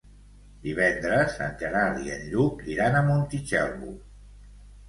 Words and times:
Divendres 0.67 1.35
en 1.47 1.53
Gerard 1.59 2.01
i 2.05 2.09
en 2.15 2.25
Lluc 2.31 2.65
iran 2.77 2.99
a 3.03 3.07
Montitxelvo. 3.13 3.93